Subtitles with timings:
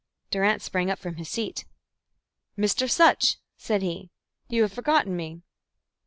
[0.31, 1.65] Durrance sprang up from his seat.
[2.57, 2.89] "Mr.
[2.89, 4.09] Sutch," said he.
[4.49, 5.43] "You have forgotten me?"